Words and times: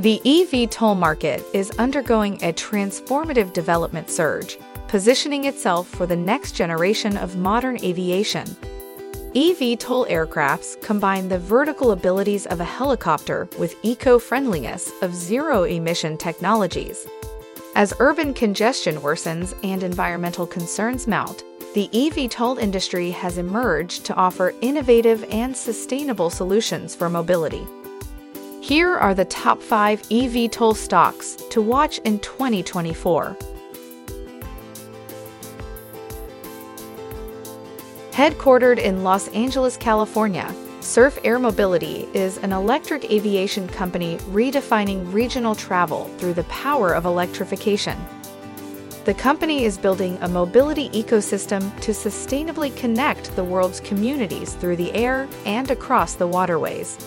The 0.00 0.20
eVTOL 0.24 0.96
market 0.96 1.42
is 1.52 1.72
undergoing 1.72 2.34
a 2.34 2.52
transformative 2.52 3.52
development 3.52 4.08
surge, 4.08 4.56
positioning 4.86 5.46
itself 5.46 5.88
for 5.88 6.06
the 6.06 6.14
next 6.14 6.52
generation 6.52 7.16
of 7.16 7.36
modern 7.36 7.82
aviation. 7.82 8.46
eVTOL 9.34 10.08
aircrafts 10.08 10.80
combine 10.82 11.28
the 11.28 11.40
vertical 11.40 11.90
abilities 11.90 12.46
of 12.46 12.60
a 12.60 12.64
helicopter 12.64 13.48
with 13.58 13.74
eco-friendliness 13.82 14.92
of 15.02 15.16
zero-emission 15.16 16.16
technologies. 16.16 17.04
As 17.74 17.92
urban 17.98 18.34
congestion 18.34 18.98
worsens 18.98 19.52
and 19.64 19.82
environmental 19.82 20.46
concerns 20.46 21.08
mount, 21.08 21.42
the 21.74 21.88
eVTOL 21.88 22.60
industry 22.60 23.10
has 23.10 23.36
emerged 23.36 24.04
to 24.04 24.14
offer 24.14 24.54
innovative 24.60 25.24
and 25.32 25.56
sustainable 25.56 26.30
solutions 26.30 26.94
for 26.94 27.10
mobility. 27.10 27.66
Here 28.68 28.98
are 28.98 29.14
the 29.14 29.24
top 29.24 29.62
5 29.62 30.02
eVTOL 30.10 30.76
stocks 30.76 31.36
to 31.48 31.62
watch 31.62 32.00
in 32.00 32.18
2024. 32.18 33.34
Headquartered 38.10 38.78
in 38.78 39.02
Los 39.04 39.28
Angeles, 39.28 39.78
California, 39.78 40.54
Surf 40.82 41.18
Air 41.24 41.38
Mobility 41.38 42.06
is 42.12 42.36
an 42.36 42.52
electric 42.52 43.10
aviation 43.10 43.66
company 43.68 44.18
redefining 44.32 45.10
regional 45.14 45.54
travel 45.54 46.04
through 46.18 46.34
the 46.34 46.44
power 46.44 46.92
of 46.92 47.06
electrification. 47.06 47.96
The 49.06 49.14
company 49.14 49.64
is 49.64 49.78
building 49.78 50.18
a 50.20 50.28
mobility 50.28 50.90
ecosystem 50.90 51.74
to 51.80 51.92
sustainably 51.92 52.76
connect 52.76 53.34
the 53.34 53.44
world's 53.44 53.80
communities 53.80 54.52
through 54.52 54.76
the 54.76 54.92
air 54.92 55.26
and 55.46 55.70
across 55.70 56.16
the 56.16 56.26
waterways. 56.26 56.98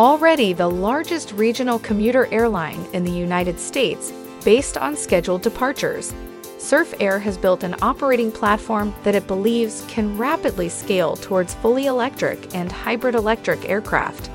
Already 0.00 0.54
the 0.54 0.66
largest 0.66 1.32
regional 1.32 1.78
commuter 1.78 2.26
airline 2.32 2.86
in 2.94 3.04
the 3.04 3.10
United 3.10 3.60
States, 3.60 4.14
based 4.46 4.78
on 4.78 4.96
scheduled 4.96 5.42
departures, 5.42 6.14
Surf 6.56 6.94
Air 7.00 7.18
has 7.18 7.36
built 7.36 7.64
an 7.64 7.76
operating 7.82 8.32
platform 8.32 8.94
that 9.02 9.14
it 9.14 9.26
believes 9.26 9.84
can 9.88 10.16
rapidly 10.16 10.70
scale 10.70 11.16
towards 11.16 11.52
fully 11.56 11.84
electric 11.84 12.54
and 12.54 12.72
hybrid 12.72 13.14
electric 13.14 13.68
aircraft. 13.68 14.30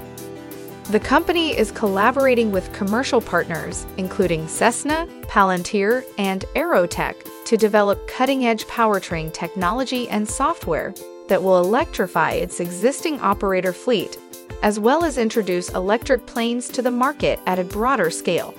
The 0.91 0.99
company 0.99 1.57
is 1.57 1.71
collaborating 1.71 2.51
with 2.51 2.71
commercial 2.71 3.19
partners, 3.19 3.87
including 3.97 4.47
Cessna, 4.47 5.07
Palantir, 5.23 6.05
and 6.19 6.45
AeroTEC, 6.55 7.15
to 7.45 7.57
develop 7.57 8.07
cutting 8.07 8.45
edge 8.45 8.65
powertrain 8.65 9.33
technology 9.33 10.07
and 10.09 10.29
software 10.29 10.93
that 11.27 11.41
will 11.41 11.57
electrify 11.57 12.33
its 12.33 12.59
existing 12.59 13.19
operator 13.21 13.73
fleet, 13.73 14.19
as 14.65 14.79
well 14.79 15.05
as 15.05 15.19
introduce 15.19 15.69
electric 15.69 16.25
planes 16.25 16.67
to 16.67 16.81
the 16.81 16.89
market 16.89 17.39
at 17.45 17.59
a 17.59 17.63
broader 17.63 18.09
scale. 18.09 18.51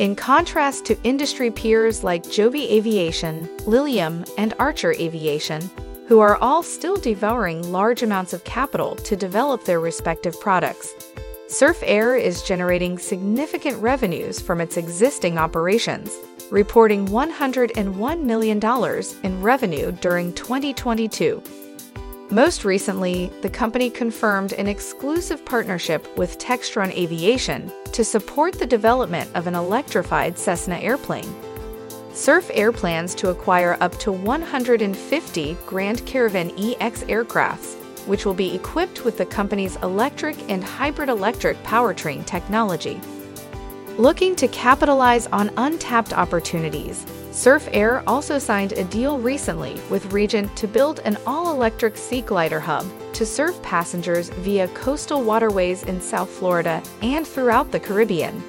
In 0.00 0.16
contrast 0.16 0.84
to 0.86 1.00
industry 1.04 1.52
peers 1.52 2.02
like 2.02 2.28
Joby 2.28 2.68
Aviation, 2.72 3.48
Lilium, 3.64 4.24
and 4.36 4.54
Archer 4.58 4.92
Aviation, 4.94 5.70
who 6.08 6.18
are 6.18 6.36
all 6.38 6.64
still 6.64 6.96
devouring 6.96 7.70
large 7.70 8.02
amounts 8.02 8.32
of 8.32 8.42
capital 8.42 8.96
to 8.96 9.14
develop 9.14 9.64
their 9.64 9.78
respective 9.78 10.38
products, 10.40 10.92
Surf 11.46 11.80
Air 11.86 12.16
is 12.16 12.42
generating 12.42 12.98
significant 12.98 13.80
revenues 13.80 14.40
from 14.40 14.60
its 14.60 14.76
existing 14.76 15.38
operations, 15.38 16.10
reporting 16.50 17.06
$101 17.06 18.22
million 18.24 18.60
in 19.22 19.42
revenue 19.42 19.92
during 19.92 20.32
2022. 20.32 21.40
Most 22.30 22.64
recently, 22.64 23.30
the 23.42 23.50
company 23.50 23.90
confirmed 23.90 24.54
an 24.54 24.66
exclusive 24.66 25.44
partnership 25.44 26.16
with 26.16 26.38
Textron 26.38 26.90
Aviation 26.96 27.70
to 27.92 28.02
support 28.02 28.58
the 28.58 28.66
development 28.66 29.30
of 29.34 29.46
an 29.46 29.54
electrified 29.54 30.38
Cessna 30.38 30.76
airplane. 30.76 31.34
Surf 32.14 32.50
Air 32.54 32.72
plans 32.72 33.14
to 33.16 33.28
acquire 33.28 33.76
up 33.80 33.98
to 33.98 34.10
150 34.10 35.56
Grand 35.66 36.06
Caravan 36.06 36.50
EX 36.58 37.02
aircrafts, 37.04 37.74
which 38.06 38.24
will 38.24 38.34
be 38.34 38.54
equipped 38.54 39.04
with 39.04 39.18
the 39.18 39.26
company's 39.26 39.76
electric 39.76 40.50
and 40.50 40.64
hybrid 40.64 41.10
electric 41.10 41.62
powertrain 41.62 42.24
technology. 42.24 42.98
Looking 43.98 44.34
to 44.36 44.48
capitalize 44.48 45.28
on 45.28 45.52
untapped 45.56 46.12
opportunities, 46.12 47.06
Surf 47.30 47.68
Air 47.72 48.02
also 48.08 48.40
signed 48.40 48.72
a 48.72 48.82
deal 48.82 49.20
recently 49.20 49.80
with 49.88 50.12
Regent 50.12 50.56
to 50.56 50.66
build 50.66 50.98
an 51.04 51.16
all 51.28 51.54
electric 51.54 51.96
sea 51.96 52.20
glider 52.20 52.58
hub 52.58 52.84
to 53.12 53.24
serve 53.24 53.62
passengers 53.62 54.30
via 54.30 54.66
coastal 54.68 55.22
waterways 55.22 55.84
in 55.84 56.00
South 56.00 56.28
Florida 56.28 56.82
and 57.02 57.24
throughout 57.24 57.70
the 57.70 57.78
Caribbean. 57.78 58.42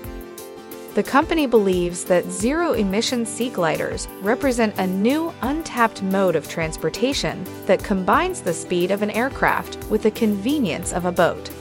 The 0.95 1.03
company 1.03 1.45
believes 1.45 2.05
that 2.05 2.25
zero 2.31 2.73
emission 2.73 3.23
sea 3.23 3.51
gliders 3.51 4.07
represent 4.21 4.75
a 4.79 4.87
new, 4.87 5.31
untapped 5.43 6.01
mode 6.01 6.35
of 6.35 6.49
transportation 6.49 7.45
that 7.67 7.83
combines 7.83 8.41
the 8.41 8.53
speed 8.53 8.89
of 8.89 9.03
an 9.03 9.11
aircraft 9.11 9.77
with 9.91 10.01
the 10.01 10.11
convenience 10.11 10.91
of 10.91 11.05
a 11.05 11.11
boat. 11.11 11.51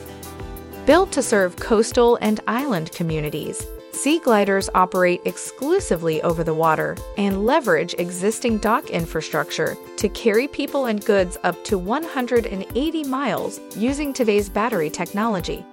Built 0.87 1.13
to 1.13 1.23
serve 1.23 1.57
coastal 1.57 2.17
and 2.23 2.41
island 2.47 2.93
communities, 2.93 3.67
Sea 3.95 4.19
gliders 4.19 4.69
operate 4.75 5.23
exclusively 5.25 6.21
over 6.23 6.43
the 6.43 6.53
water 6.53 6.97
and 7.17 7.47
leverage 7.47 7.95
existing 7.97 8.59
dock 8.59 8.91
infrastructure 8.91 9.77
to 9.97 10.09
carry 10.09 10.49
people 10.49 10.87
and 10.87 11.05
goods 11.05 11.39
up 11.45 11.63
to 11.65 11.79
180 11.79 13.05
miles 13.05 13.61
using 13.77 14.13
today's 14.13 14.49
battery 14.49 14.91
technology. 14.91 15.65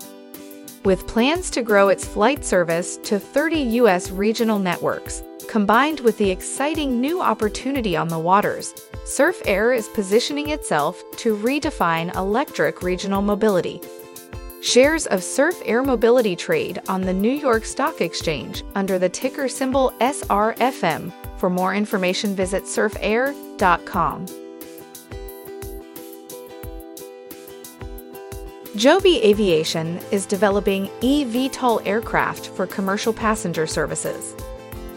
With 0.85 1.07
plans 1.07 1.49
to 1.49 1.63
grow 1.63 1.89
its 1.89 2.05
flight 2.05 2.45
service 2.45 2.97
to 2.97 3.19
30 3.19 3.59
U.S. 3.81 4.11
regional 4.11 4.59
networks, 4.59 5.23
combined 5.49 5.99
with 6.01 6.17
the 6.19 6.29
exciting 6.29 7.01
new 7.01 7.21
opportunity 7.21 7.97
on 7.97 8.07
the 8.07 8.19
waters, 8.19 8.73
Surf 9.03 9.41
Air 9.45 9.73
is 9.73 9.87
positioning 9.89 10.49
itself 10.49 11.03
to 11.17 11.35
redefine 11.35 12.15
electric 12.15 12.83
regional 12.83 13.23
mobility 13.23 13.81
Shares 14.61 15.07
of 15.07 15.23
Surf 15.23 15.59
Air 15.65 15.81
Mobility 15.81 16.35
trade 16.35 16.79
on 16.87 17.01
the 17.01 17.13
New 17.13 17.31
York 17.31 17.65
Stock 17.65 17.99
Exchange 17.99 18.63
under 18.75 18.99
the 18.99 19.09
ticker 19.09 19.49
symbol 19.49 19.91
SRFM. 19.99 21.11
For 21.37 21.49
more 21.49 21.73
information, 21.73 22.35
visit 22.35 22.67
surfair.com. 22.67 24.27
Joby 28.75 29.23
Aviation 29.23 29.97
is 30.11 30.27
developing 30.27 30.87
eVTOL 31.01 31.81
aircraft 31.87 32.49
for 32.49 32.67
commercial 32.67 33.13
passenger 33.13 33.65
services. 33.65 34.35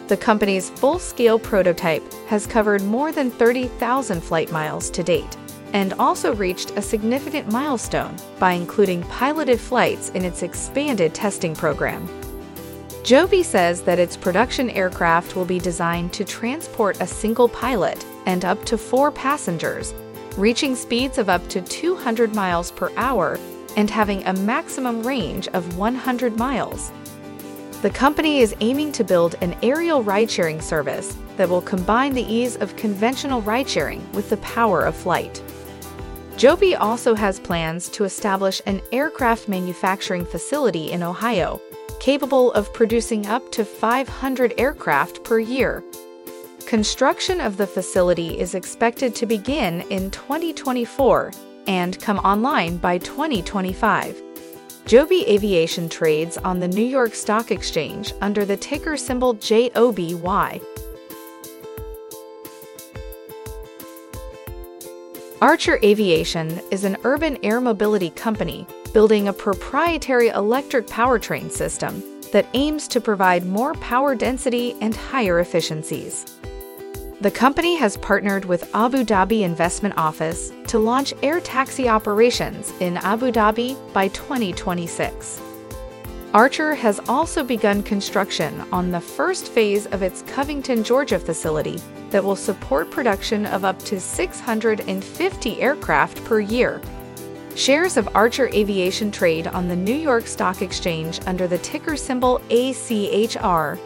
The 0.09 0.17
company's 0.19 0.69
full 0.69 0.99
scale 0.99 1.39
prototype 1.39 2.05
has 2.27 2.47
covered 2.47 2.83
more 2.83 3.13
than 3.13 3.31
30,000 3.31 4.21
flight 4.21 4.53
miles 4.53 4.91
to 4.91 5.03
date 5.03 5.39
and 5.75 5.93
also 5.95 6.35
reached 6.35 6.71
a 6.77 6.83
significant 6.83 7.51
milestone 7.53 8.17
by 8.39 8.53
including 8.53 9.03
piloted 9.03 9.61
flights 9.61 10.09
in 10.11 10.25
its 10.25 10.43
expanded 10.43 11.13
testing 11.13 11.55
program. 11.55 12.09
Joby 13.03 13.43
says 13.43 13.83
that 13.83 13.99
its 13.99 14.17
production 14.17 14.71
aircraft 14.71 15.37
will 15.37 15.45
be 15.45 15.59
designed 15.59 16.13
to 16.15 16.25
transport 16.25 16.99
a 17.03 17.07
single 17.07 17.49
pilot 17.49 18.07
and 18.25 18.47
up 18.47 18.65
to 18.65 18.79
four 18.79 19.11
passengers, 19.11 19.93
reaching 20.39 20.75
speeds 20.75 21.19
of 21.19 21.29
up 21.29 21.47
to 21.49 21.61
200 21.61 22.35
miles 22.35 22.71
per 22.71 22.91
hour 22.97 23.39
and 23.77 23.91
having 23.91 24.25
a 24.25 24.33
maximum 24.33 25.07
range 25.07 25.49
of 25.49 25.77
100 25.77 26.39
miles. 26.39 26.93
The 27.83 27.91
company 27.91 28.39
is 28.39 28.57
aiming 28.61 28.93
to 28.93 29.05
build 29.05 29.35
an 29.43 29.55
aerial 29.63 30.03
ride 30.03 30.31
sharing 30.31 30.61
service 30.61 31.15
that 31.37 31.49
will 31.49 31.61
combine 31.61 32.15
the 32.15 32.33
ease 32.33 32.57
of 32.57 32.77
conventional 32.77 33.43
ride 33.43 33.69
sharing 33.69 34.11
with 34.13 34.31
the 34.31 34.39
power 34.39 34.85
of 34.87 34.97
flight. 34.97 35.43
Joby 36.37 36.75
also 36.75 37.15
has 37.15 37.39
plans 37.39 37.89
to 37.91 38.03
establish 38.03 38.61
an 38.67 38.83
aircraft 38.91 39.49
manufacturing 39.49 40.25
facility 40.25 40.91
in 40.91 41.03
Ohio, 41.03 41.61
capable 42.01 42.53
of 42.53 42.73
producing 42.75 43.27
up 43.27 43.53
to 43.53 43.65
500 43.65 44.53
aircraft 44.59 45.23
per 45.23 45.39
year. 45.39 45.85
Construction 46.67 47.41
of 47.41 47.57
the 47.57 47.69
facility 47.69 48.39
is 48.39 48.57
expected 48.57 49.15
to 49.15 49.27
begin 49.27 49.83
in 49.91 50.11
2024 50.11 51.31
and 51.69 52.01
come 52.01 52.19
online 52.19 52.79
by 52.79 52.99
2025. 52.99 54.21
Joby 54.87 55.25
Aviation 55.29 55.89
trades 55.89 56.37
on 56.39 56.59
the 56.59 56.69
New 56.69 56.85
York 56.85 57.15
Stock 57.15 57.53
Exchange 57.53 58.13
under 58.21 58.45
the 58.45 58.57
ticker 58.57 58.97
symbol 58.97 59.35
JOBY. 59.35 60.61
Archer 65.45 65.79
Aviation 65.83 66.59
is 66.71 66.85
an 66.85 66.97
urban 67.05 67.37
air 67.43 67.61
mobility 67.61 68.09
company 68.09 68.67
building 68.95 69.29
a 69.29 69.33
proprietary 69.35 70.29
electric 70.29 70.87
powertrain 70.87 71.51
system 71.51 72.03
that 72.33 72.47
aims 72.55 72.89
to 72.89 72.99
provide 72.99 73.45
more 73.45 73.75
power 73.75 74.15
density 74.15 74.75
and 74.81 74.97
higher 74.97 75.41
efficiencies. 75.41 76.25
The 77.21 77.31
company 77.31 77.77
has 77.77 77.99
partnered 77.99 78.47
with 78.47 78.75
Abu 78.75 79.05
Dhabi 79.05 79.43
Investment 79.43 79.99
Office 79.99 80.51
to 80.69 80.79
launch 80.79 81.13
air 81.23 81.41
taxi 81.41 81.91
operations 81.91 82.73
in 82.81 82.97
Abu 82.97 83.31
Dhabi 83.31 83.77
by 83.93 84.09
2026. 84.09 85.44
Archer 86.35 86.75
has 86.75 87.01
also 87.09 87.45
begun 87.45 87.81
construction 87.81 88.61
on 88.73 88.91
the 88.91 89.01
first 89.01 89.51
phase 89.51 89.87
of 89.87 90.03
its 90.03 90.23
Covington, 90.23 90.83
Georgia 90.83 91.17
facility 91.17 91.81
that 92.11 92.25
will 92.25 92.35
support 92.35 92.91
production 92.91 93.47
of 93.47 93.65
up 93.65 93.79
to 93.85 94.01
650 94.01 95.63
aircraft 95.63 96.25
per 96.25 96.41
year. 96.41 96.83
Shares 97.55 97.97
of 97.97 98.09
Archer 98.17 98.49
Aviation 98.49 99.13
trade 99.13 99.47
on 99.47 99.69
the 99.69 99.77
New 99.77 99.95
York 99.95 100.27
Stock 100.27 100.61
Exchange 100.61 101.21
under 101.29 101.47
the 101.47 101.59
ticker 101.59 101.97
symbol 101.97 102.41
ACHR. 102.49 103.79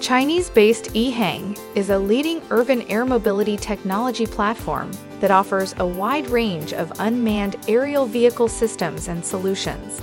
Chinese-based 0.00 0.94
EHang 0.94 1.58
is 1.74 1.90
a 1.90 1.98
leading 1.98 2.40
urban 2.48 2.80
air 2.90 3.04
mobility 3.04 3.58
technology 3.58 4.26
platform 4.26 4.90
that 5.22 5.30
offers 5.30 5.74
a 5.78 5.86
wide 5.86 6.28
range 6.28 6.74
of 6.74 6.92
unmanned 6.98 7.56
aerial 7.68 8.06
vehicle 8.06 8.48
systems 8.48 9.06
and 9.06 9.24
solutions. 9.24 10.02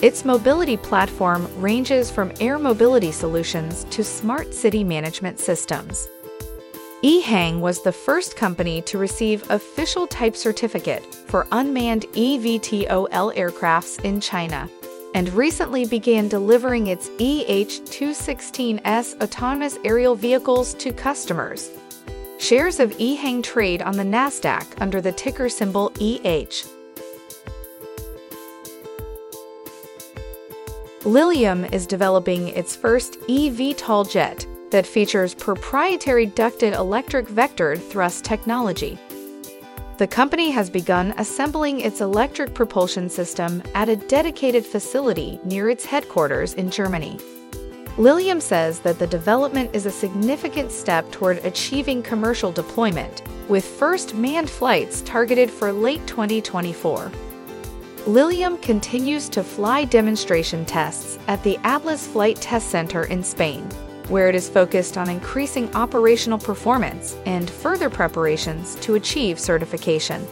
Its 0.00 0.24
mobility 0.24 0.78
platform 0.78 1.46
ranges 1.60 2.10
from 2.10 2.32
air 2.40 2.58
mobility 2.58 3.12
solutions 3.12 3.84
to 3.90 4.02
smart 4.02 4.54
city 4.54 4.82
management 4.82 5.38
systems. 5.38 6.08
EHang 7.02 7.60
was 7.60 7.82
the 7.82 7.92
first 7.92 8.34
company 8.34 8.80
to 8.82 8.96
receive 8.96 9.50
official 9.50 10.06
type 10.06 10.34
certificate 10.34 11.04
for 11.28 11.46
unmanned 11.52 12.06
eVTOL 12.12 13.34
aircrafts 13.34 14.02
in 14.04 14.22
China 14.22 14.70
and 15.14 15.28
recently 15.34 15.84
began 15.84 16.28
delivering 16.28 16.86
its 16.86 17.10
EH216S 17.10 19.22
autonomous 19.22 19.78
aerial 19.84 20.14
vehicles 20.14 20.72
to 20.74 20.92
customers. 20.92 21.70
Shares 22.46 22.78
of 22.78 22.92
EHang 22.98 23.42
trade 23.42 23.82
on 23.82 23.96
the 23.96 24.04
NASDAQ 24.04 24.80
under 24.80 25.00
the 25.00 25.10
ticker 25.10 25.48
symbol 25.48 25.90
EH. 25.98 26.64
Lilium 31.04 31.64
is 31.64 31.88
developing 31.88 32.46
its 32.50 32.76
first 32.76 33.18
eVTOL 33.22 34.08
jet 34.08 34.46
that 34.70 34.86
features 34.86 35.34
proprietary 35.34 36.26
ducted 36.26 36.72
electric 36.74 37.26
vectored 37.26 37.82
thrust 37.82 38.24
technology. 38.24 38.96
The 39.98 40.06
company 40.06 40.50
has 40.50 40.70
begun 40.70 41.14
assembling 41.18 41.80
its 41.80 42.00
electric 42.00 42.54
propulsion 42.54 43.10
system 43.10 43.60
at 43.74 43.88
a 43.88 43.96
dedicated 43.96 44.64
facility 44.64 45.40
near 45.42 45.68
its 45.68 45.84
headquarters 45.84 46.54
in 46.54 46.70
Germany. 46.70 47.18
Lilium 47.98 48.40
says 48.40 48.80
that 48.80 48.98
the 48.98 49.06
development 49.06 49.70
is 49.74 49.86
a 49.86 49.90
significant 49.90 50.70
step 50.70 51.10
toward 51.10 51.38
achieving 51.38 52.02
commercial 52.02 52.52
deployment, 52.52 53.22
with 53.48 53.64
first 53.64 54.14
manned 54.14 54.50
flights 54.50 55.00
targeted 55.02 55.50
for 55.50 55.72
late 55.72 56.06
2024. 56.06 57.10
Lilium 58.06 58.58
continues 58.58 59.28
to 59.30 59.42
fly 59.42 59.84
demonstration 59.84 60.64
tests 60.64 61.18
at 61.26 61.42
the 61.42 61.58
Atlas 61.64 62.06
Flight 62.06 62.36
Test 62.36 62.68
Center 62.70 63.04
in 63.04 63.22
Spain 63.22 63.68
where 64.08 64.28
it 64.28 64.34
is 64.34 64.48
focused 64.48 64.96
on 64.96 65.10
increasing 65.10 65.74
operational 65.74 66.38
performance 66.38 67.16
and 67.26 67.50
further 67.50 67.90
preparations 67.90 68.76
to 68.76 68.94
achieve 68.94 69.38
certification. 69.38 70.26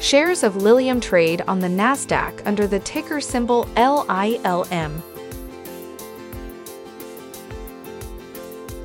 Shares 0.00 0.42
of 0.42 0.56
Lilium 0.56 1.00
trade 1.00 1.42
on 1.48 1.58
the 1.58 1.68
NASDAQ 1.68 2.46
under 2.46 2.66
the 2.66 2.80
ticker 2.80 3.20
symbol 3.20 3.64
LILM. 3.76 5.02